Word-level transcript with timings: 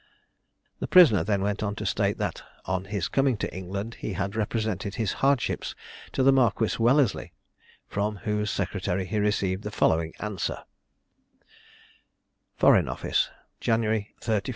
The 0.79 0.87
prisoner 0.87 1.23
then 1.23 1.43
went 1.43 1.61
on 1.61 1.75
to 1.75 1.85
state 1.85 2.17
that 2.17 2.41
on 2.65 2.85
his 2.85 3.07
coming 3.07 3.37
to 3.37 3.53
England 3.55 3.97
he 4.01 4.13
had 4.13 4.35
represented 4.35 4.95
his 4.95 5.13
hardships 5.21 5.75
to 6.13 6.23
the 6.23 6.31
Marquis 6.31 6.75
Wellesley, 6.79 7.33
from 7.87 8.15
whose 8.25 8.49
secretary 8.49 9.05
he 9.05 9.19
received 9.19 9.61
the 9.61 9.69
following 9.69 10.15
answer: 10.19 10.63
"Foreign 12.57 12.87
Office, 12.89 13.29
January 13.59 14.15
31, 14.21 14.35
1810. 14.37 14.49